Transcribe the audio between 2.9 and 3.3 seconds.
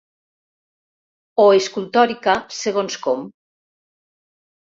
com.